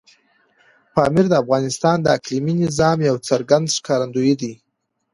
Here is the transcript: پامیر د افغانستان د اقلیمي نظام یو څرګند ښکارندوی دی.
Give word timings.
پامیر 0.95 1.25
د 1.29 1.33
افغانستان 1.43 1.97
د 2.01 2.07
اقلیمي 2.17 2.53
نظام 2.63 2.97
یو 3.09 3.15
څرګند 3.29 3.65
ښکارندوی 3.77 4.33
دی. 4.41 4.53